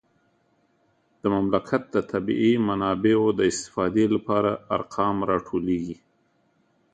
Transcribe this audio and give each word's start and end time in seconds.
د 1.21 1.23
مملکت 1.35 1.83
د 1.95 1.97
طبیعي 2.11 2.53
منابعو 2.67 3.27
د 3.39 3.41
استفادې 3.51 4.05
لپاره 4.15 4.51
ارقام 4.77 5.17
راټولیږي 5.31 5.95